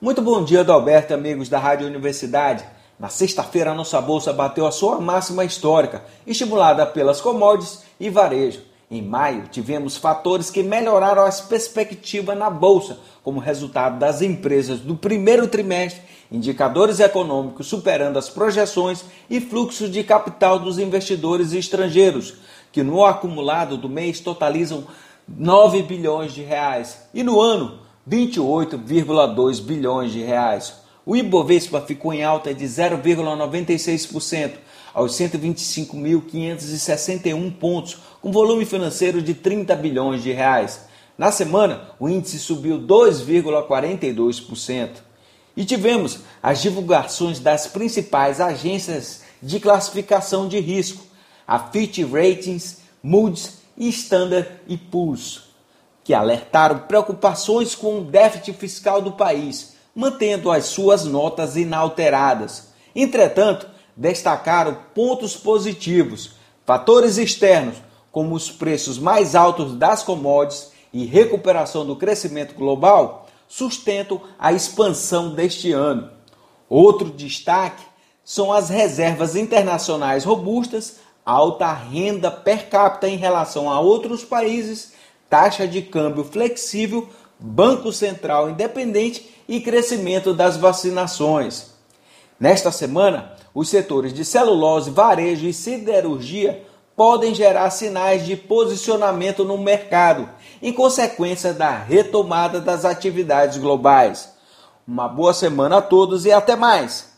[0.00, 2.64] Muito bom dia, Adalberto, amigos da Rádio Universidade.
[3.00, 8.60] Na sexta-feira, a nossa bolsa bateu a sua máxima histórica, estimulada pelas commodities e varejo.
[8.88, 14.94] Em maio, tivemos fatores que melhoraram as perspectivas na bolsa, como resultado das empresas do
[14.94, 22.34] primeiro trimestre, indicadores econômicos superando as projeções e fluxos de capital dos investidores estrangeiros,
[22.70, 24.86] que no acumulado do mês totalizam
[25.26, 27.08] 9 bilhões de reais.
[27.12, 30.74] E no ano, 28,2 bilhões de reais.
[31.04, 34.52] O Ibovespa ficou em alta de 0,96%
[34.94, 40.88] aos 125.561 pontos, com volume financeiro de 30 bilhões de reais.
[41.16, 44.88] Na semana, o índice subiu 2,42%.
[45.56, 51.04] E tivemos as divulgações das principais agências de classificação de risco,
[51.46, 54.48] a Fitch Ratings, Moody's e Standard
[54.90, 55.47] Poor's
[56.08, 62.68] que alertaram preocupações com o déficit fiscal do país, mantendo as suas notas inalteradas.
[62.96, 66.30] Entretanto, destacaram pontos positivos,
[66.64, 67.76] fatores externos,
[68.10, 75.34] como os preços mais altos das commodities e recuperação do crescimento global, sustentam a expansão
[75.34, 76.08] deste ano.
[76.70, 77.84] Outro destaque
[78.24, 84.96] são as reservas internacionais robustas, alta renda per capita em relação a outros países
[85.28, 91.70] taxa de câmbio flexível, Banco Central independente e crescimento das vacinações.
[92.38, 96.64] Nesta semana, os setores de celulose, varejo e siderurgia
[96.96, 100.28] podem gerar sinais de posicionamento no mercado,
[100.60, 104.32] em consequência da retomada das atividades globais.
[104.86, 107.17] Uma boa semana a todos e até mais!